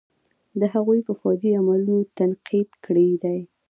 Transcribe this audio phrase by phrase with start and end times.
[0.59, 3.37] د هغوئ په فوجي عملونو تنقيد کړے دے.